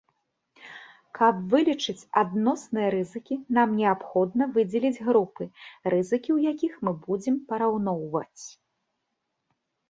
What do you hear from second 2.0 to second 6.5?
адносныя рызыкі нам неабходна выдзеліць групы, рызыкі